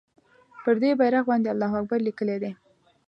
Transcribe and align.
پر 0.63 0.75
دې 0.81 0.91
بېرغ 0.99 1.23
باندې 1.31 1.47
الله 1.51 1.69
اکبر 1.79 1.99
لیکلی 2.07 2.37
دی. 2.43 2.51